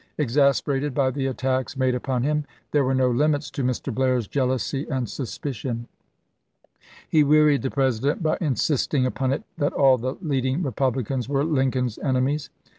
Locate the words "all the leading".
9.73-10.63